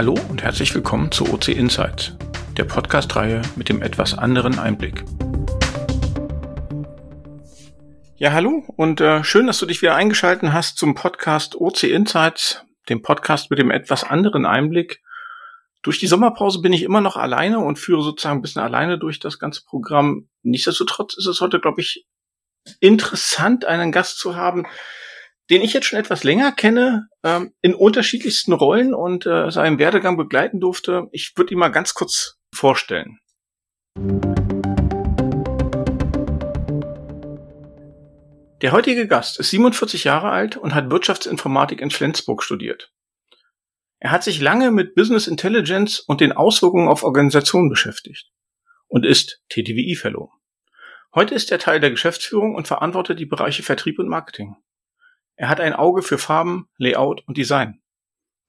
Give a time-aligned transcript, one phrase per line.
[0.00, 2.16] Hallo und herzlich willkommen zu OC Insights,
[2.56, 5.04] der Podcast-Reihe mit dem etwas anderen Einblick.
[8.16, 12.64] Ja, hallo und äh, schön, dass du dich wieder eingeschaltet hast zum Podcast OC Insights,
[12.88, 15.02] dem Podcast mit dem etwas anderen Einblick.
[15.82, 19.18] Durch die Sommerpause bin ich immer noch alleine und führe sozusagen ein bisschen alleine durch
[19.18, 20.30] das ganze Programm.
[20.42, 22.06] Nichtsdestotrotz ist es heute, glaube ich,
[22.80, 24.66] interessant, einen Gast zu haben,
[25.50, 30.16] den ich jetzt schon etwas länger kenne, ähm, in unterschiedlichsten Rollen und äh, seinen Werdegang
[30.16, 31.08] begleiten durfte.
[31.10, 33.18] Ich würde ihn mal ganz kurz vorstellen.
[38.62, 42.92] Der heutige Gast ist 47 Jahre alt und hat Wirtschaftsinformatik in Flensburg studiert.
[43.98, 48.30] Er hat sich lange mit Business Intelligence und den Auswirkungen auf Organisationen beschäftigt
[48.86, 50.30] und ist TTWI-Fellow.
[51.14, 54.54] Heute ist er Teil der Geschäftsführung und verantwortet die Bereiche Vertrieb und Marketing.
[55.40, 57.80] Er hat ein Auge für Farben, Layout und Design.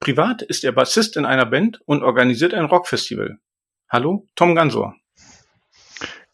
[0.02, 3.38] Privat ist er Bassist in einer Band und organisiert ein Rockfestival.
[3.88, 4.94] Hallo, Tom Gansor.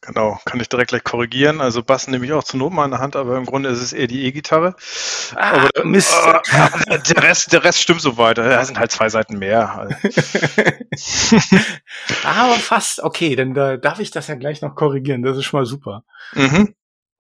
[0.02, 1.61] Genau, kann ich direkt gleich korrigieren.
[1.61, 3.83] Also Bass nehme ich auch zur Not mal in der Hand, aber im Grunde ist
[3.83, 4.75] es eher die E-Gitarre.
[5.35, 6.16] Ah, aber, Mist.
[6.25, 8.50] Äh, der, Rest, der Rest stimmt so weiter.
[8.50, 9.88] Da sind halt zwei Seiten mehr.
[12.23, 15.22] aber fast, okay, dann da darf ich das ja gleich noch korrigieren.
[15.22, 16.03] Das ist schon mal super.
[16.33, 16.73] Mhm.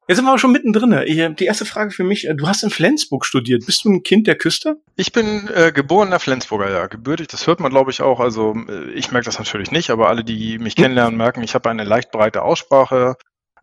[0.07, 1.35] Jetzt sind wir aber schon mittendrin.
[1.35, 3.65] Die erste Frage für mich, äh, du hast in Flensburg studiert.
[3.65, 4.77] Bist du ein Kind der Küste?
[4.95, 6.87] Ich bin äh, geborener Flensburger, ja.
[6.87, 8.21] Gebürtig, das hört man, glaube ich, auch.
[8.21, 11.69] Also äh, ich merke das natürlich nicht, aber alle, die mich kennenlernen, merken, ich habe
[11.69, 13.15] eine leicht breite Aussprache.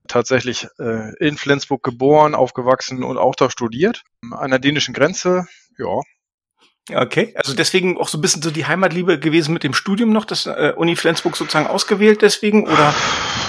[0.06, 4.02] Tatsächlich äh, in Flensburg geboren, aufgewachsen und auch da studiert.
[4.30, 5.46] An der dänischen Grenze,
[5.78, 6.02] ja,
[6.92, 10.26] Okay, also deswegen auch so ein bisschen so die Heimatliebe gewesen mit dem Studium noch,
[10.26, 12.94] das äh, Uni Flensburg sozusagen ausgewählt deswegen oder?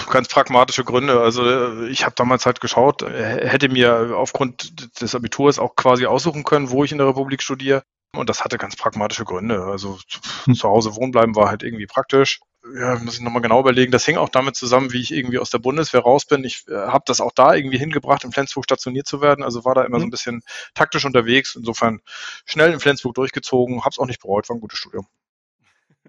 [0.10, 1.20] Ganz pragmatische Gründe.
[1.20, 6.06] Also äh, ich habe damals halt geschaut, äh, hätte mir aufgrund des Abiturs auch quasi
[6.06, 7.84] aussuchen können, wo ich in der Republik studiere.
[8.16, 9.64] Und das hatte ganz pragmatische Gründe.
[9.64, 10.00] Also
[10.46, 10.56] hm.
[10.56, 12.40] zu Hause wohnen bleiben war halt irgendwie praktisch
[12.74, 15.50] ja, muss ich nochmal genau überlegen, das hing auch damit zusammen, wie ich irgendwie aus
[15.50, 16.44] der Bundeswehr raus bin.
[16.44, 19.44] Ich äh, habe das auch da irgendwie hingebracht, in Flensburg stationiert zu werden.
[19.44, 20.02] Also war da immer mhm.
[20.02, 20.44] so ein bisschen
[20.74, 21.56] taktisch unterwegs.
[21.56, 22.02] Insofern
[22.46, 25.08] schnell in Flensburg durchgezogen, hab's auch nicht bereut, war ein gutes Studium.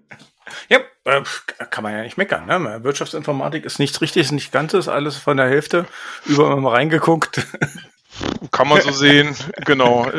[0.69, 1.23] Ja, äh,
[1.69, 2.45] kann man ja nicht meckern.
[2.45, 2.81] Ne?
[2.81, 5.85] Wirtschaftsinformatik ist nichts Richtiges, nicht Ganzes, alles von der Hälfte.
[6.23, 7.45] Überall mal reingeguckt.
[8.51, 9.35] Kann man so sehen,
[9.65, 10.09] genau.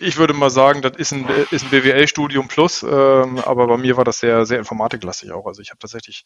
[0.00, 3.96] Ich würde mal sagen, das ist ein, ist ein BWL-Studium plus, ähm, aber bei mir
[3.96, 5.46] war das sehr, sehr informatiklastig auch.
[5.46, 6.24] Also ich habe tatsächlich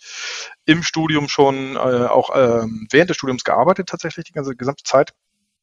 [0.65, 5.13] im Studium schon äh, auch ähm, während des Studiums gearbeitet, tatsächlich die ganze gesamte Zeit.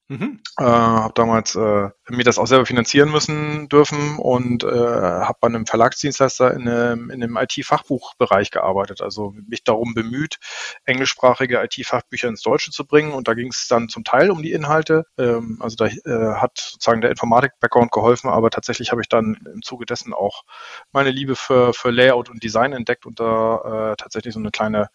[0.09, 0.41] Mhm.
[0.59, 5.47] Äh, habe damals äh, mir das auch selber finanzieren müssen dürfen und äh, habe bei
[5.47, 9.02] einem Verlagsdienstleister in einem, in einem IT-Fachbuchbereich gearbeitet.
[9.02, 10.40] Also mich darum bemüht,
[10.84, 13.14] englischsprachige IT-Fachbücher ins Deutsche zu bringen.
[13.14, 15.06] Und da ging es dann zum Teil um die Inhalte.
[15.18, 19.62] Ähm, also da äh, hat sozusagen der Informatik-Background geholfen, aber tatsächlich habe ich dann im
[19.62, 20.44] Zuge dessen auch
[20.91, 24.90] meine Liebe für, für Layout und Design entdeckt und da äh, tatsächlich so eine kleine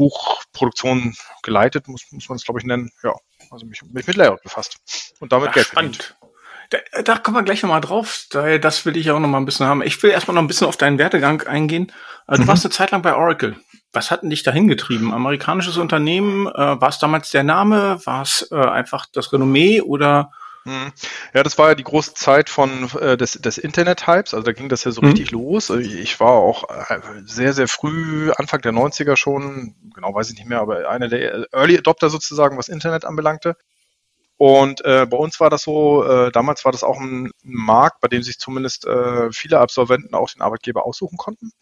[0.00, 2.90] Buchproduktion geleitet, muss, muss man es, glaube ich, nennen.
[3.02, 3.12] Ja,
[3.50, 4.78] also mich, mich mit Layout befasst
[5.20, 6.16] und damit Ach, Geld spannend.
[6.70, 8.26] Da, da kommen wir gleich nochmal drauf.
[8.30, 9.82] Das will ich auch nochmal ein bisschen haben.
[9.82, 11.92] Ich will erstmal noch ein bisschen auf deinen Werdegang eingehen.
[12.28, 12.46] Äh, du mhm.
[12.46, 13.56] warst eine Zeit lang bei Oracle.
[13.92, 15.12] Was hat denn dich dahin getrieben?
[15.12, 16.46] Amerikanisches Unternehmen?
[16.46, 18.00] Äh, war es damals der Name?
[18.06, 20.30] War es äh, einfach das Renommee oder.
[21.34, 24.68] Ja, das war ja die große Zeit von äh, des, des Internet-Hypes, also da ging
[24.68, 25.08] das ja so mhm.
[25.08, 25.70] richtig los.
[25.70, 30.38] Also ich war auch äh, sehr, sehr früh, Anfang der 90er schon, genau weiß ich
[30.38, 33.56] nicht mehr, aber einer der Early Adopter sozusagen, was Internet anbelangte.
[34.40, 38.08] Und äh, bei uns war das so, äh, damals war das auch ein Markt, bei
[38.08, 41.52] dem sich zumindest äh, viele Absolventen auch den Arbeitgeber aussuchen konnten.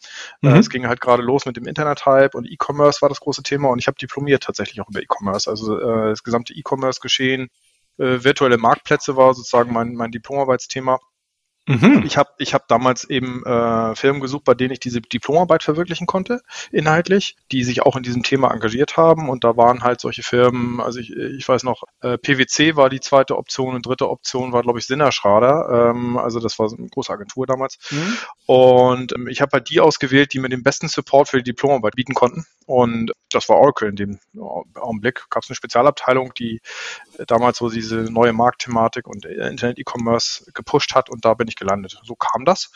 [0.41, 0.55] Äh, mhm.
[0.55, 3.67] Äh, es ging halt gerade los mit dem Internet-Hype und E-Commerce war das große Thema
[3.67, 5.49] und ich habe diplomiert tatsächlich auch über E-Commerce.
[5.49, 7.68] Also äh, das gesamte E-Commerce-Geschehen äh,
[7.99, 10.99] virtuelle Marktplätze war sozusagen mein, mein Diplomarbeitsthema.
[11.69, 12.01] Mhm.
[12.03, 16.07] Ich habe ich hab damals eben äh, Firmen gesucht, bei denen ich diese Diplomarbeit verwirklichen
[16.07, 16.41] konnte,
[16.71, 19.29] inhaltlich, die sich auch in diesem Thema engagiert haben.
[19.29, 23.01] Und da waren halt solche Firmen, also ich, ich weiß noch, äh, PwC war die
[23.01, 25.91] zweite Option und dritte Option war, glaube ich, Sinnerschrader.
[25.91, 27.77] Ähm, also das war eine große Agentur damals.
[27.91, 28.17] Mhm.
[28.47, 31.95] Und ähm, ich habe halt die ausgewählt, die mir den besten Support für die Diplomarbeit
[31.95, 32.47] bieten konnten.
[32.65, 34.19] Und das war Oracle in dem
[34.73, 35.25] Augenblick.
[35.29, 36.61] Gab es eine Spezialabteilung, die
[37.27, 41.99] damals so diese neue Marktthematik und Internet-E-Commerce gepusht hat und da bin ich gelandet.
[42.03, 42.71] So kam das.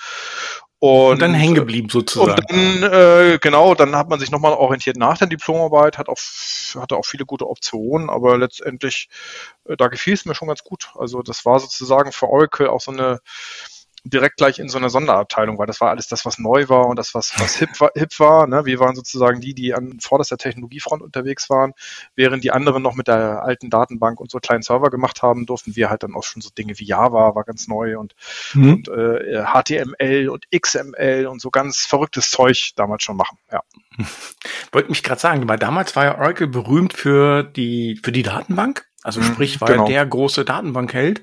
[0.79, 2.31] Und, und dann hängen geblieben sozusagen.
[2.31, 6.17] Und dann, äh, genau, dann hat man sich nochmal orientiert nach der Diplomarbeit, hat auch,
[6.75, 9.07] hatte auch viele gute Optionen, aber letztendlich,
[9.63, 10.89] äh, da gefiel es mir schon ganz gut.
[10.95, 13.21] Also das war sozusagen für Oracle auch so eine,
[14.05, 16.97] direkt gleich in so einer Sonderabteilung, weil das war alles das, was neu war und
[16.97, 17.91] das, was, was hip war.
[17.95, 18.65] Hip war ne?
[18.65, 21.73] Wir waren sozusagen die, die an vorderster Technologiefront unterwegs waren,
[22.15, 25.75] während die anderen noch mit der alten Datenbank und so kleinen Server gemacht haben, durften
[25.75, 28.13] wir halt dann auch schon so Dinge wie Java war ganz neu und,
[28.53, 28.73] mhm.
[28.73, 33.37] und äh, HTML und XML und so ganz verrücktes Zeug damals schon machen.
[33.51, 33.61] Ja.
[34.71, 38.85] Wollte mich gerade sagen, weil damals war ja Oracle berühmt für die für die Datenbank,
[39.01, 39.87] also mhm, sprich war genau.
[39.87, 41.21] der große Datenbankheld.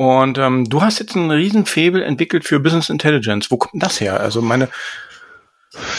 [0.00, 3.50] Und ähm, du hast jetzt einen riesen Faible entwickelt für Business Intelligence.
[3.50, 4.18] Wo kommt das her?
[4.18, 4.70] Also meine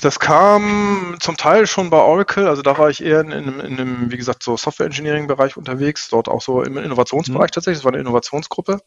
[0.02, 3.80] das kam zum Teil schon bei Oracle, also da war ich eher in, in, in
[3.80, 7.54] einem, wie gesagt, so Software Engineering Bereich unterwegs, dort auch so im Innovationsbereich mhm.
[7.54, 8.80] tatsächlich, das war eine Innovationsgruppe.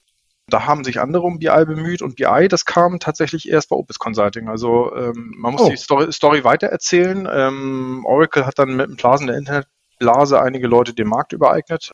[0.49, 4.01] Da haben sich andere um BI bemüht und BI, das kam tatsächlich erst bei Opus
[4.01, 4.49] Consulting.
[4.49, 5.71] Also ähm, man muss oh.
[5.71, 7.29] die Story, Story weitererzählen.
[7.33, 11.93] Ähm, Oracle hat dann mit dem Blasen der Internetblase einige Leute dem Markt übereignet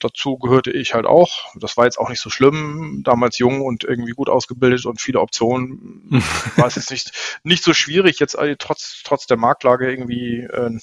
[0.00, 1.54] dazu gehörte ich halt auch.
[1.54, 3.02] Das war jetzt auch nicht so schlimm.
[3.04, 6.08] Damals jung und irgendwie gut ausgebildet und viele Optionen.
[6.56, 7.12] war es jetzt nicht,
[7.44, 10.78] nicht so schwierig, jetzt trotz, trotz der Marktlage irgendwie äh,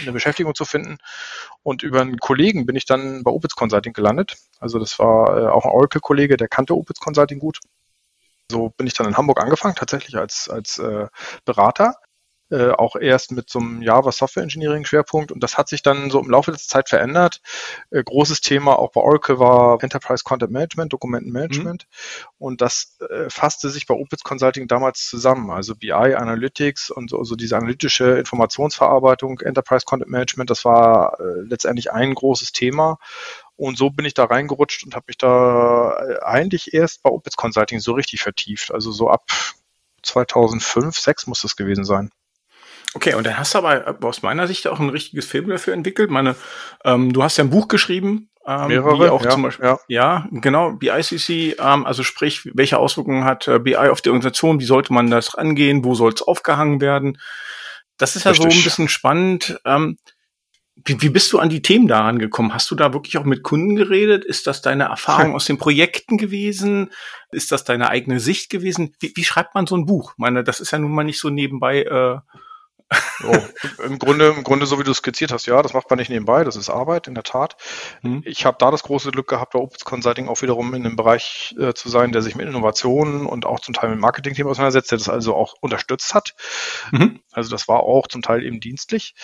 [0.00, 0.98] eine Beschäftigung zu finden.
[1.62, 4.36] Und über einen Kollegen bin ich dann bei Opitz Consulting gelandet.
[4.58, 7.60] Also das war äh, auch ein Oracle-Kollege, der kannte Opitz Consulting gut.
[8.50, 11.06] So bin ich dann in Hamburg angefangen, tatsächlich als, als äh,
[11.44, 11.94] Berater
[12.52, 16.10] äh, auch erst mit so einem Java Software Engineering Schwerpunkt und das hat sich dann
[16.10, 17.40] so im Laufe der Zeit verändert.
[17.90, 22.26] Äh, großes Thema auch bei Oracle war Enterprise Content Management, Dokumentenmanagement mhm.
[22.38, 27.18] und das äh, fasste sich bei Opitz Consulting damals zusammen, also BI Analytics und so
[27.18, 32.98] also diese analytische Informationsverarbeitung, Enterprise Content Management, das war äh, letztendlich ein großes Thema
[33.56, 37.36] und so bin ich da reingerutscht und habe mich da äh, eigentlich erst bei Opitz
[37.36, 38.72] Consulting so richtig vertieft.
[38.72, 39.24] Also so ab
[40.02, 42.10] 2005, 6 muss das gewesen sein.
[42.94, 45.74] Okay, und dann hast du aber äh, aus meiner Sicht auch ein richtiges Film dafür
[45.74, 46.10] entwickelt.
[46.10, 46.36] Meine,
[46.84, 49.78] ähm, du hast ja ein Buch geschrieben, ähm, Mehrere, auch ja, zum Beispiel, ja.
[49.88, 54.64] ja, genau, BICC, ähm, also sprich, welche Auswirkungen hat äh, BI auf die Organisation, wie
[54.64, 57.18] sollte man das angehen, wo soll es aufgehangen werden?
[57.98, 58.52] Das ist ja Richtig.
[58.52, 59.60] so ein bisschen spannend.
[59.64, 59.96] Ähm,
[60.84, 62.52] wie, wie bist du an die Themen daran gekommen?
[62.52, 64.24] Hast du da wirklich auch mit Kunden geredet?
[64.24, 66.90] Ist das deine Erfahrung aus den Projekten gewesen?
[67.30, 68.96] Ist das deine eigene Sicht gewesen?
[68.98, 70.12] Wie, wie schreibt man so ein Buch?
[70.14, 72.18] Ich meine, das ist ja nun mal nicht so nebenbei äh,
[73.24, 73.36] Oh,
[73.84, 76.44] Im Grunde, im Grunde, so wie du skizziert hast, ja, das macht man nicht nebenbei,
[76.44, 77.56] das ist Arbeit, in der Tat.
[78.02, 78.22] Hm.
[78.24, 81.54] Ich habe da das große Glück gehabt, bei Opus Consulting auch wiederum in einem Bereich
[81.58, 84.98] äh, zu sein, der sich mit Innovationen und auch zum Teil mit Marketing-Themen auseinandersetzt, der
[84.98, 86.34] das also auch unterstützt hat.
[86.90, 87.20] Mhm.
[87.32, 89.14] Also das war auch zum Teil eben dienstlich.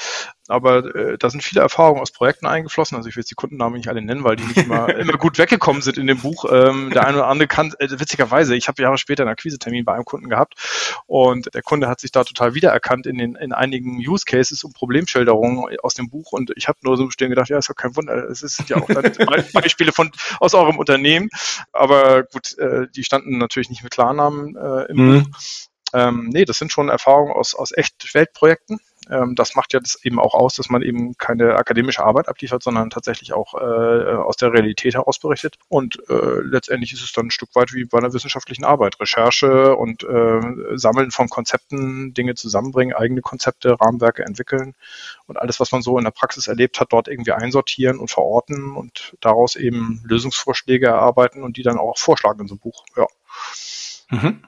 [0.49, 2.97] Aber äh, da sind viele Erfahrungen aus Projekten eingeflossen.
[2.97, 5.39] Also ich will jetzt die Kundennamen nicht alle nennen, weil die nicht immer, immer gut
[5.39, 6.47] weggekommen sind in dem Buch.
[6.51, 9.95] Ähm, der eine oder andere kann, äh, witzigerweise, ich habe Jahre später einen Akquisetermin bei
[9.95, 10.55] einem Kunden gehabt
[11.07, 14.75] und der Kunde hat sich da total wiedererkannt in den in einigen Use Cases und
[14.75, 16.33] Problemschilderungen aus dem Buch.
[16.33, 18.29] Und ich habe nur so stehen gedacht, ja, ist doch kein Wunder.
[18.31, 18.89] Es sind ja auch
[19.53, 20.11] Beispiele von
[20.41, 21.29] aus eurem Unternehmen.
[21.73, 25.23] Aber gut, äh, die standen natürlich nicht mit Klarnamen äh, im mhm.
[25.25, 25.39] Buch.
[25.95, 28.79] Ähm, nee, das sind schon Erfahrungen aus, aus echt Weltprojekten.
[29.11, 32.63] Ähm, das macht ja das eben auch aus, dass man eben keine akademische Arbeit abliefert,
[32.63, 35.57] sondern tatsächlich auch äh, aus der Realität heraus berichtet.
[35.69, 39.01] Und äh, letztendlich ist es dann ein Stück weit wie bei einer wissenschaftlichen Arbeit.
[39.01, 40.41] Recherche und äh,
[40.75, 44.75] Sammeln von Konzepten, Dinge zusammenbringen, eigene Konzepte, Rahmenwerke entwickeln
[45.27, 48.77] und alles, was man so in der Praxis erlebt hat, dort irgendwie einsortieren und verorten
[48.77, 52.85] und daraus eben Lösungsvorschläge erarbeiten und die dann auch vorschlagen in so einem Buch.
[52.97, 53.07] Ja.
[54.11, 54.43] Mhm.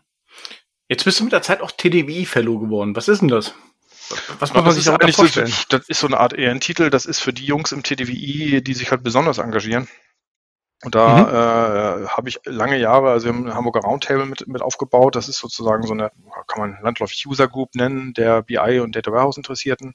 [0.89, 2.97] Jetzt bist du mit der Zeit auch TDWI-Fellow geworden.
[2.97, 3.55] Was ist denn das?
[4.39, 5.47] Was muss man sich darunter vorstellen?
[5.47, 6.91] So, das ist so eine Art Ehrentitel.
[6.91, 9.89] Das ist für die Jungs im TDWI, die sich halt besonders engagieren.
[10.83, 12.05] Und da mhm.
[12.05, 15.15] äh, habe ich lange Jahre, also wir haben Hamburger Roundtable mit, mit aufgebaut.
[15.15, 16.11] Das ist sozusagen so eine,
[16.47, 19.95] kann man landläufig User Group nennen, der BI und Data Warehouse Interessierten.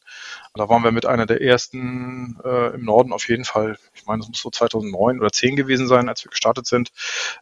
[0.56, 3.78] Da waren wir mit einer der ersten äh, im Norden auf jeden Fall.
[3.94, 6.92] Ich meine, das muss so 2009 oder 10 gewesen sein, als wir gestartet sind.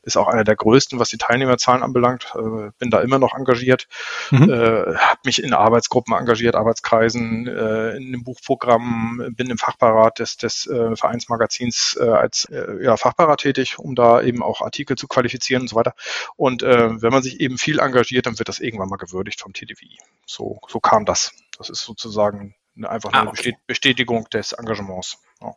[0.04, 2.34] Ist auch einer der größten, was die Teilnehmerzahlen anbelangt.
[2.36, 3.88] Äh, bin da immer noch engagiert.
[4.32, 4.50] Mhm.
[4.50, 10.38] Äh, habe mich in Arbeitsgruppen engagiert, Arbeitskreisen, äh, in einem Buchprogramm, bin im Fachberat des,
[10.38, 14.98] des äh, Vereinsmagazins äh, als äh, ja, Fachberat Kamera tätig, um da eben auch Artikel
[14.98, 15.94] zu qualifizieren und so weiter.
[16.36, 19.54] Und äh, wenn man sich eben viel engagiert, dann wird das irgendwann mal gewürdigt vom
[19.54, 19.98] TDWI.
[20.26, 21.34] So, so kam das.
[21.58, 23.58] Das ist sozusagen einfach ah, eine okay.
[23.68, 25.18] Bestätigung des Engagements.
[25.42, 25.54] Ja.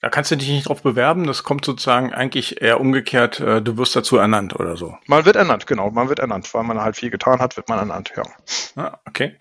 [0.00, 3.76] Da kannst du dich nicht drauf bewerben, das kommt sozusagen eigentlich eher umgekehrt, äh, du
[3.78, 4.96] wirst dazu ernannt oder so.
[5.06, 7.78] Man wird ernannt, genau, man wird ernannt, weil man halt viel getan hat, wird man
[7.78, 8.22] ernannt, ja.
[8.76, 9.36] Ah, okay.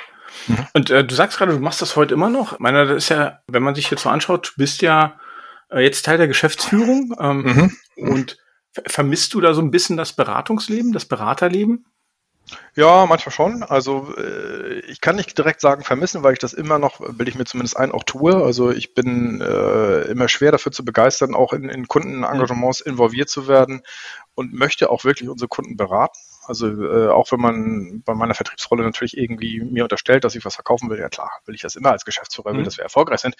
[0.47, 0.67] Mhm.
[0.73, 2.53] Und äh, du sagst gerade, du machst das heute immer noch.
[2.53, 5.19] Ich meine, das ist ja, wenn man sich jetzt so anschaut, du bist ja
[5.69, 7.15] äh, jetzt Teil der Geschäftsführung.
[7.19, 8.09] Ähm, mhm.
[8.09, 8.37] Und
[8.87, 11.85] vermisst du da so ein bisschen das Beratungsleben, das Beraterleben?
[12.75, 13.63] Ja, manchmal schon.
[13.63, 17.35] Also äh, ich kann nicht direkt sagen vermissen, weil ich das immer noch, will ich
[17.35, 18.35] mir zumindest ein, auch tue.
[18.35, 23.47] Also ich bin äh, immer schwer dafür zu begeistern, auch in, in Kundenengagements involviert zu
[23.47, 23.81] werden
[24.35, 26.19] und möchte auch wirklich unsere Kunden beraten.
[26.47, 30.55] Also äh, auch wenn man bei meiner Vertriebsrolle natürlich irgendwie mir unterstellt, dass ich was
[30.55, 32.63] verkaufen will, ja klar, will ich das immer als Geschäftsführer, will, mhm.
[32.63, 33.35] dass wir erfolgreich sind.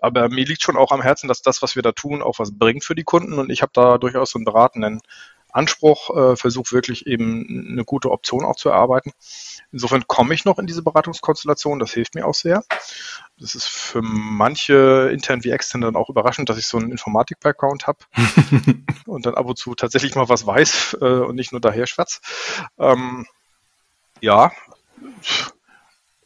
[0.00, 2.56] Aber mir liegt schon auch am Herzen, dass das, was wir da tun, auch was
[2.56, 3.38] bringt für die Kunden.
[3.38, 5.00] Und ich habe da durchaus so einen beratenden
[5.52, 9.12] Anspruch, äh, versuche wirklich eben eine gute Option auch zu erarbeiten.
[9.70, 12.64] Insofern komme ich noch in diese Beratungskonstellation, das hilft mir auch sehr.
[13.38, 17.86] Das ist für manche intern wie extern dann auch überraschend, dass ich so einen Informatik-Background
[17.86, 17.98] habe
[19.06, 22.20] und dann ab und zu tatsächlich mal was weiß äh, und nicht nur daher schwatz.
[22.78, 23.26] Ähm,
[24.20, 24.52] ja,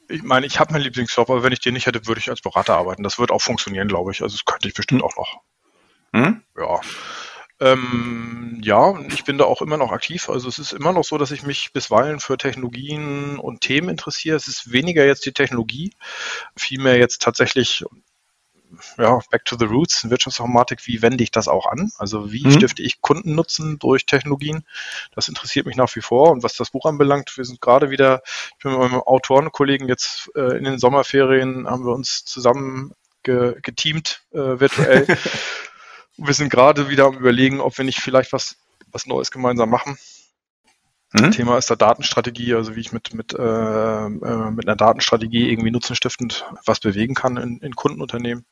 [0.08, 2.40] ich meine, ich habe meinen Lieblingsjob, aber wenn ich den nicht hätte, würde ich als
[2.40, 3.02] Berater arbeiten.
[3.02, 4.22] Das wird auch funktionieren, glaube ich.
[4.22, 5.40] Also das könnte ich bestimmt auch noch.
[6.12, 6.42] Hm?
[6.56, 6.80] Ja.
[7.58, 10.28] Ähm, ja, ich bin da auch immer noch aktiv.
[10.28, 14.36] Also es ist immer noch so, dass ich mich bisweilen für Technologien und Themen interessiere.
[14.36, 15.92] Es ist weniger jetzt die Technologie,
[16.54, 17.84] vielmehr jetzt tatsächlich
[18.98, 21.92] ja, back to the roots, in Wirtschaftsinformatik, wie wende ich das auch an?
[21.98, 22.52] Also wie mhm.
[22.52, 24.64] stifte ich Kundennutzen durch Technologien?
[25.14, 26.30] Das interessiert mich nach wie vor.
[26.30, 28.22] Und was das Buch anbelangt, wir sind gerade wieder,
[28.56, 33.56] ich bin mit meinem Autorenkollegen jetzt äh, in den Sommerferien, haben wir uns zusammen ge
[33.62, 35.06] geteamt äh, virtuell
[36.16, 38.56] wir sind gerade wieder am überlegen, ob wir nicht vielleicht was,
[38.90, 39.98] was Neues gemeinsam machen.
[41.12, 41.30] Mhm.
[41.30, 43.42] Thema ist da Datenstrategie, also wie ich mit, mit, äh,
[44.06, 48.44] äh, mit einer Datenstrategie irgendwie nutzenstiftend was bewegen kann in, in Kundenunternehmen.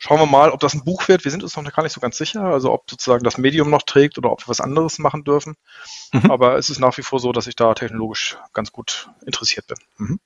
[0.00, 1.24] Schauen wir mal, ob das ein Buch wird.
[1.24, 3.82] Wir sind uns noch gar nicht so ganz sicher, also ob sozusagen das Medium noch
[3.82, 5.56] trägt oder ob wir was anderes machen dürfen.
[6.12, 6.30] Mhm.
[6.30, 9.78] Aber es ist nach wie vor so, dass ich da technologisch ganz gut interessiert bin.
[9.96, 10.20] Mhm.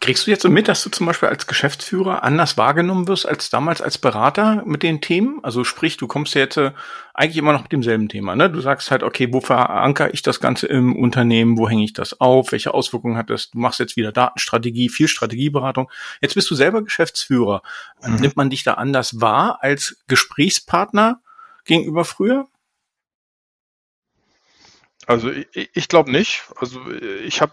[0.00, 3.50] Kriegst du jetzt so mit, dass du zum Beispiel als Geschäftsführer anders wahrgenommen wirst als
[3.50, 5.40] damals als Berater mit den Themen?
[5.42, 6.72] Also sprich, du kommst ja jetzt äh,
[7.14, 8.36] eigentlich immer noch mit demselben Thema.
[8.36, 8.50] Ne?
[8.50, 11.56] Du sagst halt, okay, wo verankere ich das Ganze im Unternehmen?
[11.56, 12.52] Wo hänge ich das auf?
[12.52, 13.50] Welche Auswirkungen hat das?
[13.50, 15.90] Du machst jetzt wieder Datenstrategie, viel Strategieberatung.
[16.20, 17.62] Jetzt bist du selber Geschäftsführer.
[18.02, 18.16] Mhm.
[18.16, 21.20] Nimmt man dich da anders wahr als Gesprächspartner
[21.64, 22.46] gegenüber früher?
[25.06, 26.44] Also ich, ich glaube nicht.
[26.56, 27.52] Also ich habe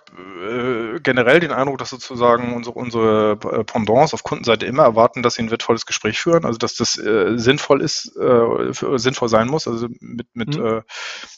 [0.95, 5.35] äh, generell den Eindruck, dass sozusagen unsere, unsere äh, Pendants auf Kundenseite immer erwarten, dass
[5.35, 9.47] sie ein wertvolles Gespräch führen, also dass das äh, sinnvoll ist, äh, für, sinnvoll sein
[9.47, 9.67] muss.
[9.67, 10.65] Also mit, mit mhm.
[10.65, 10.81] äh,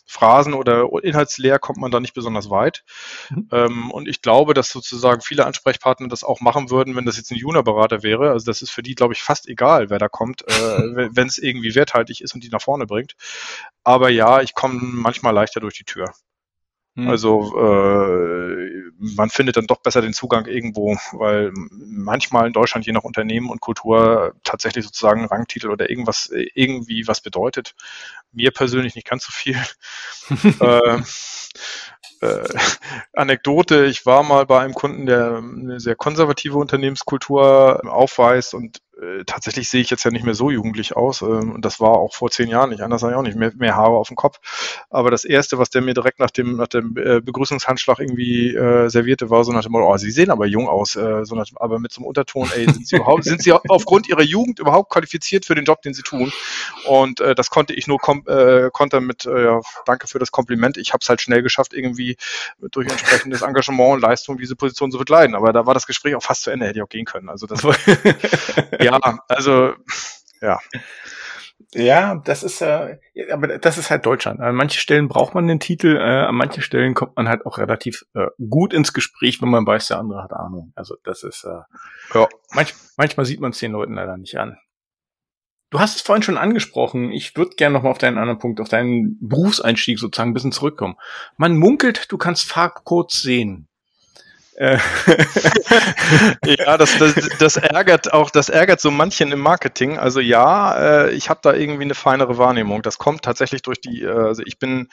[0.07, 2.85] Phrasen oder inhaltsleer kommt man da nicht besonders weit.
[3.29, 3.49] Mhm.
[3.51, 7.31] Ähm, und ich glaube, dass sozusagen viele Ansprechpartner das auch machen würden, wenn das jetzt
[7.31, 8.31] ein Junior-Berater wäre.
[8.31, 10.51] Also das ist für die, glaube ich, fast egal, wer da kommt, äh,
[11.13, 13.15] wenn es irgendwie werthaltig ist und die nach vorne bringt.
[13.83, 16.04] Aber ja, ich komme manchmal leichter durch die Tür.
[16.95, 17.09] Hm.
[17.09, 22.93] Also äh, man findet dann doch besser den Zugang irgendwo, weil manchmal in Deutschland je
[22.93, 27.75] nach Unternehmen und Kultur tatsächlich sozusagen Rangtitel oder irgendwas irgendwie was bedeutet.
[28.31, 29.57] Mir persönlich nicht ganz so viel.
[30.61, 31.01] äh,
[32.25, 32.43] äh,
[33.13, 39.25] Anekdote, ich war mal bei einem Kunden, der eine sehr konservative Unternehmenskultur aufweist und äh,
[39.25, 41.21] tatsächlich sehe ich jetzt ja nicht mehr so jugendlich aus.
[41.21, 43.75] Ähm, und das war auch vor zehn Jahren nicht anders, ich auch nicht mehr, mehr
[43.75, 44.39] Haare auf dem Kopf.
[44.89, 48.89] Aber das Erste, was der mir direkt nach dem, nach dem äh, Begrüßungshandschlag irgendwie äh,
[48.89, 51.45] servierte, war so nach dem Motto, oh, Sie sehen aber jung aus, äh, so nach,
[51.55, 54.91] aber mit so einem Unterton, ey, sind Sie, überhaupt, sind Sie aufgrund Ihrer Jugend überhaupt
[54.91, 56.31] qualifiziert für den Job, den Sie tun?
[56.87, 60.31] Und äh, das konnte ich nur kom äh, konnte mit, äh, ja, danke für das
[60.31, 62.14] Kompliment, ich habe es halt schnell geschafft, irgendwie
[62.71, 65.35] durch entsprechendes Engagement und Leistung diese Position zu bekleiden.
[65.35, 67.29] Aber da war das Gespräch auch fast zu Ende, hätte ich auch gehen können.
[67.29, 67.75] Also das war,
[68.81, 69.73] ja, also
[70.41, 70.59] ja.
[71.73, 72.97] Ja, das ist äh,
[73.31, 74.39] aber das ist halt Deutschland.
[74.39, 77.57] An manchen Stellen braucht man den Titel, äh, an manchen Stellen kommt man halt auch
[77.57, 80.71] relativ äh, gut ins Gespräch, wenn man weiß, der andere hat Ahnung.
[80.75, 82.27] Also das ist äh, ja.
[82.53, 84.57] manch, manchmal sieht man es den Leuten leider nicht an.
[85.75, 87.11] Du hast es vorhin schon angesprochen.
[87.11, 90.95] Ich würde gerne nochmal auf deinen anderen Punkt, auf deinen Berufseinstieg sozusagen ein bisschen zurückkommen.
[91.35, 93.67] Man munkelt, du kannst Fahrcodes sehen.
[94.55, 94.77] Äh.
[96.45, 99.97] ja, das, das, das ärgert auch, das ärgert so manchen im Marketing.
[99.97, 102.81] Also ja, äh, ich habe da irgendwie eine feinere Wahrnehmung.
[102.81, 104.87] Das kommt tatsächlich durch die, äh, also ich bin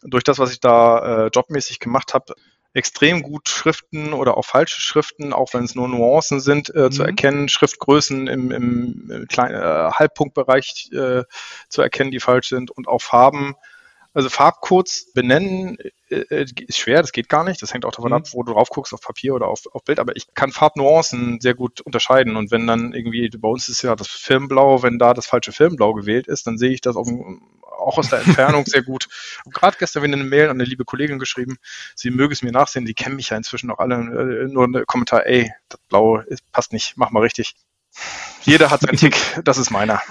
[0.00, 2.34] durch das, was ich da jobmäßig gemacht habe,
[2.74, 6.92] extrem gut Schriften oder auch falsche Schriften, auch wenn es nur Nuancen sind, äh, mhm.
[6.92, 11.24] zu erkennen, Schriftgrößen im, im, kleinen äh, Halbpunktbereich äh,
[11.68, 13.54] zu erkennen, die falsch sind und auch Farben
[14.14, 15.78] also Farbcodes benennen
[16.08, 17.62] äh, äh, ist schwer, das geht gar nicht.
[17.62, 18.18] Das hängt auch davon mhm.
[18.18, 19.98] ab, wo du drauf guckst, auf Papier oder auf, auf Bild.
[19.98, 22.36] Aber ich kann Farbnuancen sehr gut unterscheiden.
[22.36, 25.94] Und wenn dann irgendwie, bei uns ist ja das Filmblau, wenn da das falsche Filmblau
[25.94, 27.08] gewählt ist, dann sehe ich das auf,
[27.78, 29.08] auch aus der Entfernung sehr gut.
[29.44, 31.56] Und gerade gestern wieder eine Mail an eine liebe Kollegin geschrieben,
[31.94, 33.94] sie möge es mir nachsehen, die kennen mich ja inzwischen auch alle.
[33.94, 37.54] Äh, nur ein Kommentar, ey, das Blaue passt nicht, mach mal richtig.
[38.42, 40.02] Jeder hat seinen Tick, das ist meiner.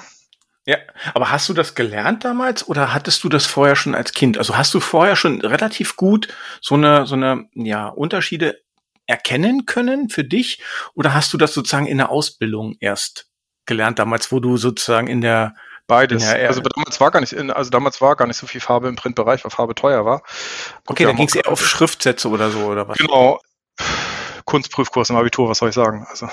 [0.66, 0.78] Ja,
[1.14, 4.38] aber hast du das gelernt damals oder hattest du das vorher schon als Kind?
[4.38, 6.28] Also hast du vorher schon relativ gut
[6.62, 8.62] so eine, so eine, ja, Unterschiede
[9.08, 10.62] erkennen können für dich
[10.94, 13.28] oder hast du das sozusagen in der Ausbildung erst
[13.66, 15.56] gelernt damals, wo du sozusagen in der
[15.88, 16.24] Beides.
[16.24, 18.96] Ja, also damals war gar nicht, also damals war gar nicht so viel Farbe im
[18.96, 20.20] Printbereich, weil Farbe teuer war.
[20.20, 22.98] Gut, okay, dann ging es eher auf Schriftsätze oder so, oder was?
[22.98, 23.42] Genau.
[24.52, 26.06] Kunstprüfkurs im Abitur, was soll ich sagen?
[26.10, 26.26] Also.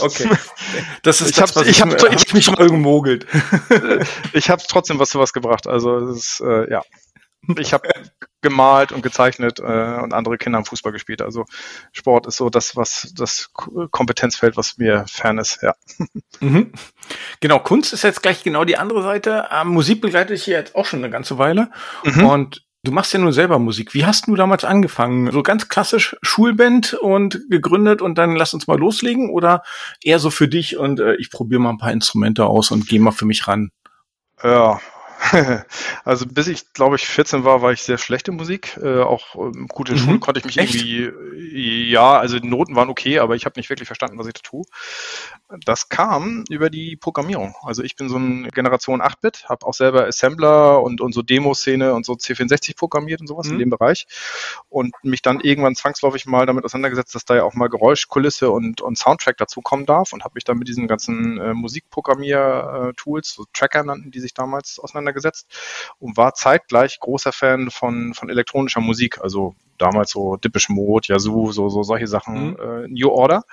[0.00, 0.30] okay.
[1.02, 3.26] Das ist ich das, was ich, ich, hab, ich, ich mich mal gemogelt.
[4.32, 5.66] ich habe trotzdem was zu was gebracht.
[5.66, 6.80] Also es ist, äh, ja.
[7.58, 7.86] Ich habe
[8.40, 11.20] gemalt und gezeichnet äh, und andere Kinder haben Fußball gespielt.
[11.20, 11.44] Also
[11.92, 15.74] Sport ist so das, was das Kompetenzfeld, was mir fern ist, ja.
[16.40, 16.72] Mhm.
[17.40, 19.48] Genau, Kunst ist jetzt gleich genau die andere Seite.
[19.52, 21.70] Ähm, Musik begleitet dich hier jetzt auch schon eine ganze Weile.
[22.04, 22.24] Mhm.
[22.24, 23.94] Und Du machst ja nur selber Musik.
[23.94, 25.30] Wie hast du damals angefangen?
[25.30, 29.62] So ganz klassisch Schulband und gegründet und dann lass uns mal loslegen oder
[30.02, 32.98] eher so für dich und äh, ich probiere mal ein paar Instrumente aus und gehe
[32.98, 33.70] mal für mich ran?
[34.42, 34.80] Ja,
[36.04, 38.78] also bis ich, glaube ich, 14 war, war ich sehr schlechte Musik.
[38.82, 39.98] Äh, auch ähm, gute mhm.
[39.98, 40.74] Schulen konnte ich mich Echt?
[40.74, 44.34] irgendwie, ja, also die Noten waren okay, aber ich habe nicht wirklich verstanden, was ich
[44.34, 44.64] da tue.
[45.64, 47.54] Das kam über die Programmierung.
[47.62, 51.94] Also ich bin so ein Generation 8-Bit, habe auch selber Assembler und, und so Demoszene
[51.94, 53.54] und so C64 programmiert und sowas mhm.
[53.54, 54.06] in dem Bereich
[54.68, 58.80] und mich dann irgendwann zwangsläufig mal damit auseinandergesetzt, dass da ja auch mal Geräuschkulisse und,
[58.80, 63.44] und Soundtrack dazu kommen darf und habe mich dann mit diesen ganzen äh, Musikprogrammier-Tools, so
[63.52, 65.11] Tracker nannten die sich damals, auseinandergesetzt
[65.98, 71.52] und war zeitgleich großer Fan von, von elektronischer Musik, also damals so Dippish Mode, Yazoo,
[71.52, 72.56] so, so solche Sachen, mhm.
[72.56, 73.44] äh, New Order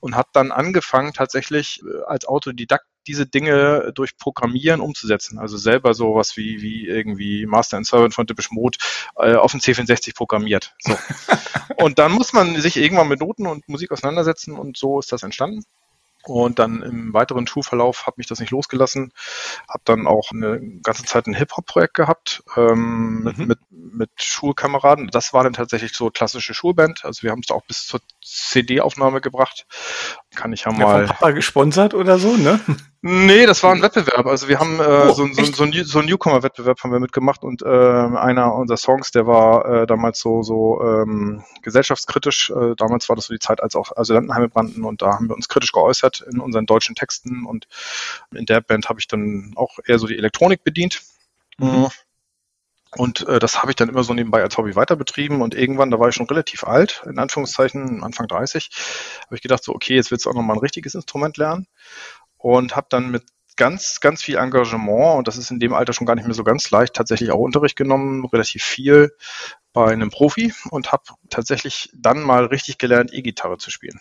[0.00, 5.38] und hat dann angefangen tatsächlich äh, als Autodidakt diese Dinge durch Programmieren umzusetzen.
[5.38, 8.78] Also selber sowas wie, wie irgendwie Master and Servant von Dippish Mode
[9.16, 10.74] äh, auf dem C64 programmiert.
[10.80, 10.96] So.
[11.76, 15.22] und dann muss man sich irgendwann mit Noten und Musik auseinandersetzen und so ist das
[15.22, 15.62] entstanden.
[16.28, 19.12] Und dann im weiteren Schulverlauf hat mich das nicht losgelassen.
[19.68, 23.46] Habe dann auch eine ganze Zeit ein Hip-Hop-Projekt gehabt ähm, mit, mhm.
[23.46, 25.08] mit, mit Schulkameraden.
[25.08, 27.04] Das war dann tatsächlich so klassische Schulband.
[27.04, 29.66] Also wir haben es auch bis zur CD-Aufnahme gebracht.
[30.34, 31.02] Kann ich ja mal.
[31.02, 32.60] Ja, Papa gesponsert oder so, ne?
[33.08, 34.26] Nee, das war ein Wettbewerb.
[34.26, 37.44] Also wir haben äh, oh, so, so, so, ein, so ein Newcomer-Wettbewerb haben wir mitgemacht
[37.44, 42.50] und äh, einer unserer Songs, der war äh, damals so so ähm, gesellschaftskritisch.
[42.50, 45.36] Äh, damals war das so die Zeit, als auch Asylantenheime brannten und da haben wir
[45.36, 47.68] uns kritisch geäußert in unseren deutschen Texten und
[48.34, 51.02] in der Band habe ich dann auch eher so die Elektronik bedient.
[51.58, 51.86] Mhm.
[52.96, 55.92] Und äh, das habe ich dann immer so nebenbei als Hobby weiter betrieben und irgendwann,
[55.92, 58.70] da war ich schon relativ alt, in Anführungszeichen, Anfang 30,
[59.26, 61.68] habe ich gedacht so, okay, jetzt willst du auch nochmal ein richtiges Instrument lernen
[62.38, 63.24] und habe dann mit
[63.56, 66.44] ganz, ganz viel Engagement, und das ist in dem Alter schon gar nicht mehr so
[66.44, 69.16] ganz leicht, tatsächlich auch Unterricht genommen, relativ viel
[69.72, 74.00] bei einem Profi und habe tatsächlich dann mal richtig gelernt, E-Gitarre zu spielen.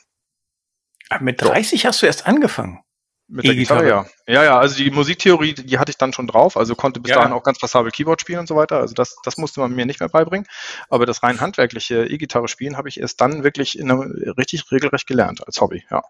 [1.21, 1.87] mit 30 so.
[1.87, 2.84] hast du erst angefangen?
[3.27, 4.05] Mit der Gitarre, ja.
[4.27, 7.17] Ja, ja, also die Musiktheorie, die hatte ich dann schon drauf, also konnte bis ja.
[7.17, 8.77] dahin auch ganz passabel Keyboard spielen und so weiter.
[8.77, 10.45] Also das, das musste man mir nicht mehr beibringen.
[10.89, 14.05] Aber das rein handwerkliche E-Gitarre spielen habe ich erst dann wirklich in einer,
[14.37, 16.03] richtig regelrecht gelernt als Hobby, ja.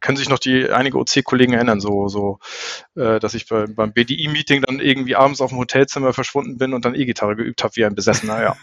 [0.00, 2.38] Können sich noch die einige OC-Kollegen erinnern, so, so,
[2.94, 6.86] äh, dass ich bei, beim BDI-Meeting dann irgendwie abends auf dem Hotelzimmer verschwunden bin und
[6.86, 8.56] dann E-Gitarre geübt habe wie ein Besessener, ja.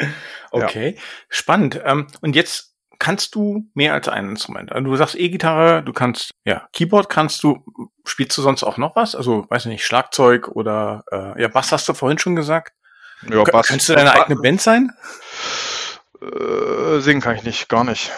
[0.50, 1.02] okay, ja.
[1.28, 1.80] spannend.
[1.84, 4.72] Ähm, und jetzt kannst du mehr als ein Instrument.
[4.72, 7.64] Also du sagst E-Gitarre, du kannst, ja, Keyboard kannst du,
[8.04, 9.14] spielst du sonst auch noch was?
[9.14, 12.74] Also, weiß nicht, Schlagzeug oder, äh, ja, Bass hast du vorhin schon gesagt.
[13.28, 13.68] Ja, Bass.
[13.68, 14.92] Könntest du deine eigene Band sein?
[16.20, 18.10] Äh, singen kann ich nicht, gar nicht.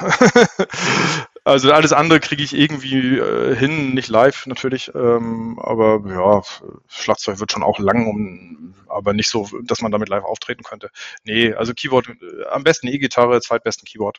[1.44, 6.42] also alles andere kriege ich irgendwie äh, hin, nicht live natürlich, ähm, aber ja,
[6.88, 10.90] Schlagzeug wird schon auch lang, um, aber nicht so, dass man damit live auftreten könnte.
[11.22, 14.18] Nee, also Keyboard, äh, am besten E-Gitarre, zweitbesten Keyboard.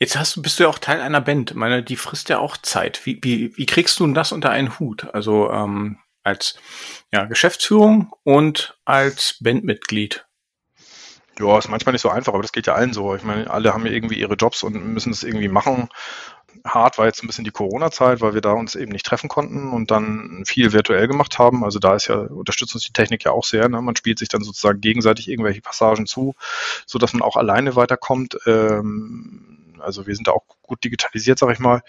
[0.00, 1.52] Jetzt hast bist du ja auch Teil einer Band.
[1.52, 3.04] Ich meine, die frisst ja auch Zeit.
[3.04, 5.08] Wie, wie, wie kriegst du denn das unter einen Hut?
[5.14, 6.58] Also ähm, als
[7.12, 10.23] ja, Geschäftsführung und als Bandmitglied.
[11.38, 13.14] Ja, ist manchmal nicht so einfach, aber das geht ja allen so.
[13.14, 15.88] Ich meine, alle haben ja irgendwie ihre Jobs und müssen es irgendwie machen.
[16.64, 19.72] Hart war jetzt ein bisschen die Corona-Zeit, weil wir da uns eben nicht treffen konnten
[19.72, 21.64] und dann viel virtuell gemacht haben.
[21.64, 23.68] Also da ist ja, unterstützt uns die Technik ja auch sehr.
[23.68, 23.82] Ne?
[23.82, 26.34] Man spielt sich dann sozusagen gegenseitig irgendwelche Passagen zu,
[26.86, 28.38] so dass man auch alleine weiterkommt.
[28.46, 29.53] Ähm,
[29.84, 31.82] also wir sind da auch gut digitalisiert, sag ich mal.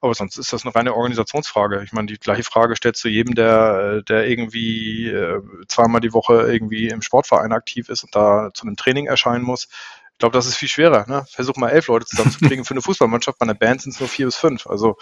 [0.00, 1.82] Aber sonst ist das eine reine Organisationsfrage.
[1.84, 6.50] Ich meine, die gleiche Frage stellt zu jedem, der, der irgendwie äh, zweimal die Woche
[6.52, 9.68] irgendwie im Sportverein aktiv ist und da zu einem Training erscheinen muss.
[10.16, 11.04] Ich glaube, das ist viel schwerer.
[11.06, 11.26] Ne?
[11.28, 13.38] Versuch mal elf Leute zusammenzukriegen für eine Fußballmannschaft.
[13.38, 14.66] Bei einer Band sind es nur vier bis fünf.
[14.66, 14.96] Also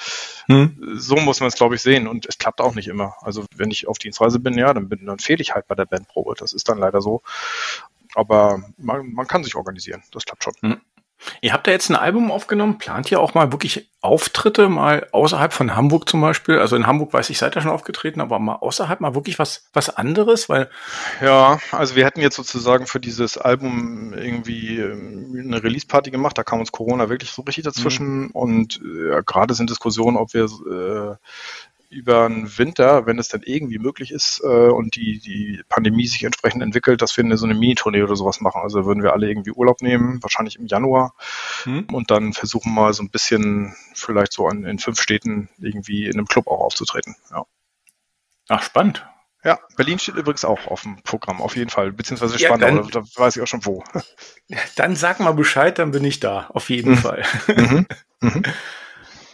[0.46, 0.76] hm.
[0.96, 2.08] so muss man es, glaube ich, sehen.
[2.08, 3.14] Und es klappt auch nicht immer.
[3.20, 5.84] Also wenn ich auf Dienstreise bin, ja, dann, bin, dann fehle ich halt bei der
[5.84, 6.34] Bandprobe.
[6.36, 7.22] Das ist dann leider so.
[8.16, 10.02] Aber man, man kann sich organisieren.
[10.10, 10.54] Das klappt schon.
[10.62, 10.80] Hm.
[11.40, 15.52] Ihr habt da jetzt ein Album aufgenommen, plant ihr auch mal wirklich Auftritte mal außerhalb
[15.52, 16.58] von Hamburg zum Beispiel?
[16.58, 19.68] Also in Hamburg weiß ich, seid ihr schon aufgetreten, aber mal außerhalb mal wirklich was,
[19.72, 20.48] was anderes?
[20.48, 20.68] Weil
[21.22, 26.36] ja, also wir hätten jetzt sozusagen für dieses Album irgendwie ähm, eine Release-Party gemacht.
[26.36, 28.24] Da kam uns Corona wirklich so richtig dazwischen.
[28.24, 28.30] Mhm.
[28.32, 31.16] Und äh, gerade sind Diskussionen, ob wir äh,
[31.94, 36.24] über den Winter, wenn es dann irgendwie möglich ist äh, und die, die Pandemie sich
[36.24, 38.60] entsprechend entwickelt, dass wir eine, so eine Mini-Tournee oder sowas machen.
[38.62, 41.14] Also würden wir alle irgendwie Urlaub nehmen, wahrscheinlich im Januar
[41.62, 41.86] hm.
[41.92, 46.14] und dann versuchen mal so ein bisschen vielleicht so an, in fünf Städten irgendwie in
[46.14, 47.16] einem Club auch aufzutreten.
[47.30, 47.44] Ja.
[48.48, 49.06] Ach, spannend.
[49.44, 53.06] Ja, Berlin steht übrigens auch auf dem Programm, auf jeden Fall, beziehungsweise spannend, ja, da
[53.16, 53.84] weiß ich auch schon wo.
[54.76, 56.98] Dann sag mal Bescheid, dann bin ich da, auf jeden mhm.
[56.98, 57.24] Fall.
[57.48, 57.86] Mhm.
[58.20, 58.42] Mhm.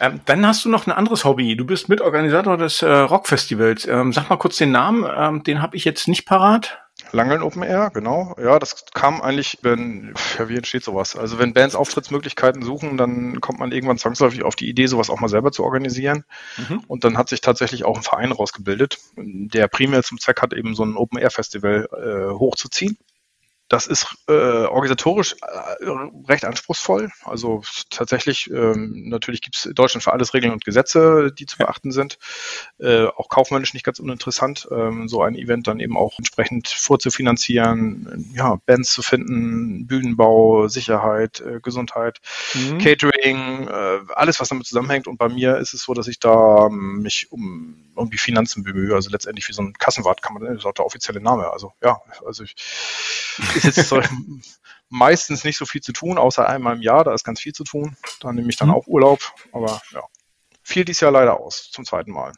[0.00, 1.56] Ähm, dann hast du noch ein anderes Hobby.
[1.56, 3.86] Du bist Mitorganisator des äh, Rockfestivals.
[3.86, 6.78] Ähm, sag mal kurz den Namen, ähm, den habe ich jetzt nicht parat.
[7.12, 8.34] Langeln Open Air, genau.
[8.42, 11.16] Ja, das kam eigentlich, wenn, ja, wie entsteht sowas?
[11.16, 15.20] Also wenn Bands Auftrittsmöglichkeiten suchen, dann kommt man irgendwann zwangsläufig auf die Idee, sowas auch
[15.20, 16.24] mal selber zu organisieren.
[16.56, 16.84] Mhm.
[16.86, 20.74] Und dann hat sich tatsächlich auch ein Verein rausgebildet, der primär zum Zweck hat, eben
[20.74, 22.96] so ein Open Air Festival äh, hochzuziehen.
[23.70, 25.86] Das ist äh, organisatorisch äh,
[26.28, 27.12] recht anspruchsvoll.
[27.22, 31.56] Also tatsächlich, ähm, natürlich gibt es in Deutschland für alles Regeln und Gesetze, die zu
[31.56, 32.18] beachten sind.
[32.80, 38.32] Äh, auch kaufmännisch nicht ganz uninteressant, ähm, so ein Event dann eben auch entsprechend vorzufinanzieren,
[38.34, 42.18] ja, Bands zu finden, Bühnenbau, Sicherheit, äh, Gesundheit,
[42.54, 42.78] mhm.
[42.78, 45.06] Catering, äh, alles, was damit zusammenhängt.
[45.06, 48.94] Und bei mir ist es so, dass ich da ähm, mich um irgendwie Finanzen bemühe.
[48.94, 51.50] Also letztendlich wie so ein Kassenwart kann man, das ist auch der offizielle Name.
[51.50, 52.54] Also ja, also ich
[53.54, 54.02] ist jetzt so
[54.88, 57.64] meistens nicht so viel zu tun, außer einmal im Jahr, da ist ganz viel zu
[57.64, 57.96] tun.
[58.20, 58.74] Da nehme ich dann mhm.
[58.74, 59.20] auch Urlaub,
[59.52, 60.02] aber ja.
[60.62, 62.32] Fiel dies Jahr leider aus, zum zweiten Mal.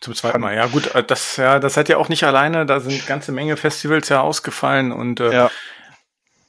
[0.00, 2.80] Zum zweiten Mal, ja gut, äh, das, ja, das seid ihr auch nicht alleine, da
[2.80, 5.50] sind ganze Menge Festivals ja ausgefallen und äh, ja.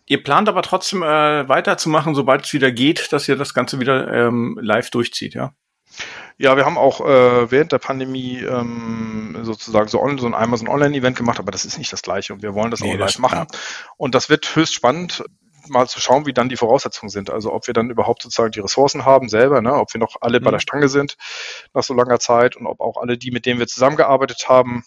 [0.06, 4.12] ihr plant aber trotzdem äh, weiterzumachen, sobald es wieder geht, dass ihr das Ganze wieder
[4.12, 5.54] ähm, live durchzieht, ja?
[6.38, 10.58] Ja, wir haben auch äh, während der Pandemie ähm, sozusagen so, on, so ein einmal
[10.58, 12.94] so ein Online-Event gemacht, aber das ist nicht das gleiche und wir wollen das nee,
[12.94, 13.48] auch live machen.
[13.52, 13.60] Ja.
[13.98, 15.24] Und das wird höchst spannend
[15.70, 17.30] mal zu schauen, wie dann die Voraussetzungen sind.
[17.30, 19.74] Also ob wir dann überhaupt sozusagen die Ressourcen haben selber, ne?
[19.74, 20.46] ob wir noch alle mhm.
[20.46, 21.18] bei der Stange sind
[21.74, 24.84] nach so langer Zeit und ob auch alle die, mit denen wir zusammengearbeitet haben,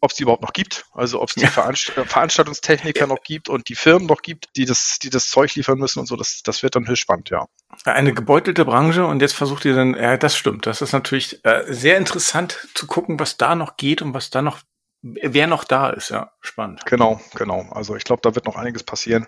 [0.00, 1.50] ob es die überhaupt noch gibt, also ob es die ja.
[1.50, 3.06] Veranst Veranstaltungstechniker ja.
[3.06, 6.06] noch gibt und die Firmen noch gibt, die das, die das Zeug liefern müssen und
[6.06, 7.46] so, das, das wird dann höchst spannend, ja.
[7.84, 11.64] Eine gebeutelte Branche und jetzt versucht ihr dann, ja, das stimmt, das ist natürlich äh,
[11.68, 14.58] sehr interessant zu gucken, was da noch geht und was da noch,
[15.02, 16.84] wer noch da ist, ja, spannend.
[16.86, 19.26] Genau, genau, also ich glaube, da wird noch einiges passieren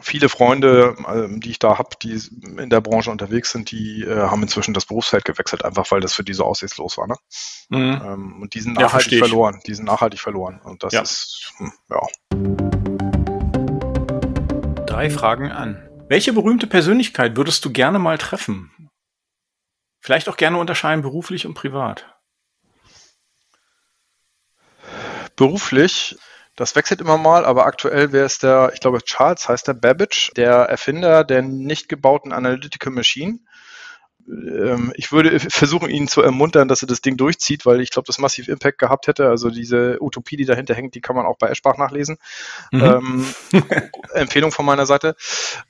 [0.00, 2.18] viele Freunde, ähm, die ich da habe, die
[2.58, 6.14] in der Branche unterwegs sind, die äh, haben inzwischen das Berufsfeld gewechselt, einfach weil das
[6.14, 7.06] für die so aussichtslos war.
[7.06, 7.16] Ne?
[7.68, 8.02] Mhm.
[8.04, 9.60] Ähm, und die sind nachhaltig ja, verloren.
[9.66, 10.60] Die sind nachhaltig verloren.
[10.64, 11.02] Und das ja.
[11.02, 12.00] ist, hm, ja.
[14.86, 15.88] Drei Fragen an.
[16.08, 18.90] Welche berühmte Persönlichkeit würdest du gerne mal treffen?
[20.00, 22.06] Vielleicht auch gerne unterscheiden beruflich und privat.
[25.36, 26.18] Beruflich
[26.56, 30.32] das wechselt immer mal, aber aktuell wäre es der, ich glaube Charles heißt der Babbage,
[30.36, 33.38] der Erfinder der nicht gebauten Analytical Machine.
[34.28, 38.06] Ähm, ich würde versuchen, ihn zu ermuntern, dass er das Ding durchzieht, weil ich glaube,
[38.06, 39.28] das massiv Impact gehabt hätte.
[39.28, 42.18] Also diese Utopie, die dahinter hängt, die kann man auch bei Eschbach nachlesen.
[42.70, 42.82] Mhm.
[42.82, 43.34] Ähm,
[44.14, 45.16] Empfehlung von meiner Seite.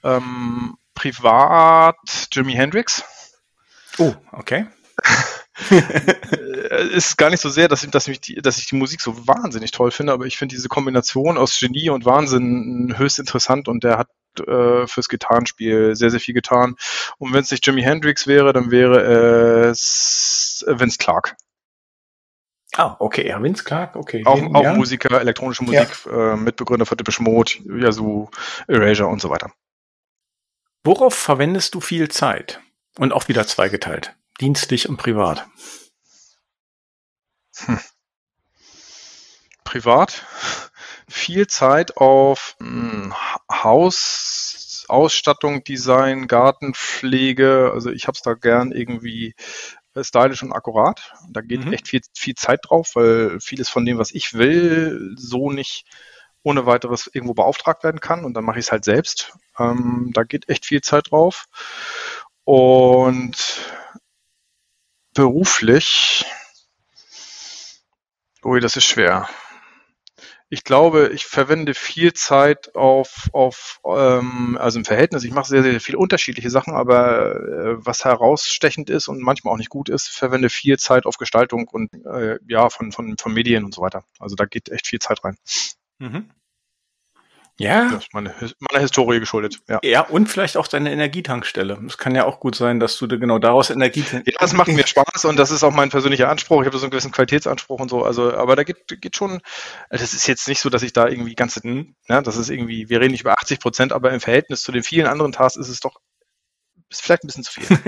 [0.02, 1.96] Ähm, privat
[2.32, 3.04] Jimi Hendrix.
[3.98, 4.66] Oh, okay.
[5.58, 9.26] Äh, ist gar nicht so sehr, dass ich, dass, die, dass ich die Musik so
[9.26, 13.84] wahnsinnig toll finde, aber ich finde diese Kombination aus Genie und Wahnsinn höchst interessant und
[13.84, 14.08] der hat
[14.46, 16.76] äh, fürs Gitarrenspiel sehr, sehr viel getan.
[17.18, 21.36] Und wenn es nicht Jimi Hendrix wäre, dann wäre es Vince Clark.
[22.74, 24.22] Ah, okay, ja, Vince Clark, okay.
[24.24, 24.74] Auch, auch ja.
[24.74, 26.32] Musiker, elektronische Musik, ja.
[26.32, 28.30] äh, Mitbegründer von Depeche Mode, Yazoo,
[28.66, 29.52] Erasure und so weiter.
[30.84, 32.60] Worauf verwendest du viel Zeit?
[32.98, 35.46] Und auch wieder zweigeteilt dienstlich und privat?
[37.58, 37.78] Hm.
[39.64, 40.26] Privat
[41.08, 43.14] viel Zeit auf hm,
[43.50, 47.70] Haus, Ausstattung, Design, Gartenpflege.
[47.72, 49.34] Also ich habe es da gern irgendwie
[50.00, 51.12] stylisch und akkurat.
[51.30, 51.72] Da geht mhm.
[51.72, 55.84] echt viel, viel Zeit drauf, weil vieles von dem, was ich will, so nicht
[56.42, 59.32] ohne weiteres irgendwo beauftragt werden kann und dann mache ich es halt selbst.
[59.58, 61.46] Ähm, da geht echt viel Zeit drauf.
[62.44, 63.36] Und
[65.14, 66.24] beruflich,
[68.44, 69.28] ui, das ist schwer.
[70.48, 75.24] Ich glaube, ich verwende viel Zeit auf, auf ähm, also im Verhältnis.
[75.24, 79.58] Ich mache sehr, sehr viele unterschiedliche Sachen, aber äh, was herausstechend ist und manchmal auch
[79.58, 83.64] nicht gut ist, verwende viel Zeit auf Gestaltung und äh, ja, von, von, von Medien
[83.64, 84.04] und so weiter.
[84.18, 85.38] Also da geht echt viel Zeit rein.
[85.98, 86.30] Mhm.
[87.58, 87.90] Ja.
[87.90, 88.34] Das ist meine,
[88.70, 89.60] meiner Historie geschuldet.
[89.68, 89.78] Ja.
[89.82, 91.78] ja, und vielleicht auch deine Energietankstelle.
[91.86, 94.04] Es kann ja auch gut sein, dass du genau daraus Energie.
[94.10, 96.62] Ja, das macht mir Spaß und das ist auch mein persönlicher Anspruch.
[96.62, 98.04] Ich habe so einen gewissen Qualitätsanspruch und so.
[98.04, 99.40] Also, aber da geht, geht schon.
[99.90, 103.00] Das ist jetzt nicht so, dass ich da irgendwie ganze, ne, das ist irgendwie, wir
[103.00, 105.80] reden nicht über 80 Prozent, aber im Verhältnis zu den vielen anderen Tasks ist es
[105.80, 106.00] doch,
[106.88, 107.78] ist vielleicht ein bisschen zu viel.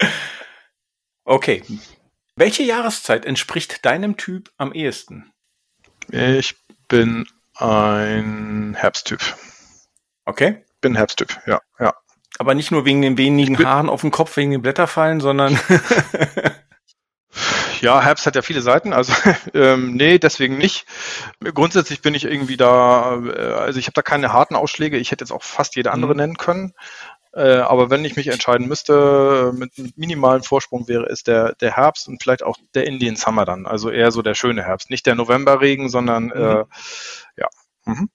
[1.24, 1.62] okay.
[2.36, 5.30] Welche Jahreszeit entspricht deinem Typ am ehesten?
[6.10, 6.56] Ich
[6.88, 7.26] bin
[7.60, 9.20] ein Herbsttyp.
[10.24, 10.64] Okay.
[10.80, 11.94] Bin Herbsttyp, ja, ja.
[12.38, 15.60] Aber nicht nur wegen den wenigen Haaren auf dem Kopf, wegen den Blätterfallen, sondern.
[17.80, 19.12] ja, Herbst hat ja viele Seiten, also
[19.54, 20.86] ähm, nee, deswegen nicht.
[21.40, 24.96] Grundsätzlich bin ich irgendwie da, äh, also ich habe da keine harten Ausschläge.
[24.96, 26.18] Ich hätte jetzt auch fast jede andere mhm.
[26.18, 26.72] nennen können.
[27.32, 31.76] Äh, aber wenn ich mich entscheiden müsste, mit, mit minimalem Vorsprung wäre es der, der
[31.76, 33.66] Herbst und vielleicht auch der Indian Summer dann.
[33.66, 34.90] Also eher so der schöne Herbst.
[34.90, 36.32] Nicht der Novemberregen, sondern mhm.
[36.32, 36.64] äh,
[37.36, 37.48] ja.
[37.84, 38.10] Mhm.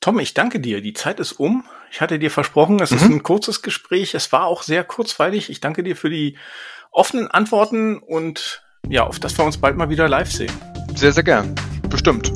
[0.00, 0.80] Tom, ich danke dir.
[0.80, 1.64] Die Zeit ist um.
[1.90, 2.96] Ich hatte dir versprochen, es mhm.
[2.96, 4.14] ist ein kurzes Gespräch.
[4.14, 5.50] Es war auch sehr kurzweilig.
[5.50, 6.38] Ich danke dir für die
[6.92, 10.52] offenen Antworten und ja, auf dass wir uns bald mal wieder live sehen.
[10.94, 11.54] Sehr, sehr gern.
[11.88, 12.32] Bestimmt.